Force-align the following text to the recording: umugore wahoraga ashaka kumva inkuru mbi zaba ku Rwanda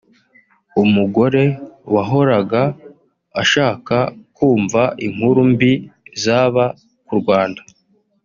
umugore 0.83 1.43
wahoraga 1.93 2.61
ashaka 3.41 3.97
kumva 4.35 4.81
inkuru 5.05 5.41
mbi 5.51 5.71
zaba 6.23 6.65
ku 7.05 7.13
Rwanda 7.21 7.61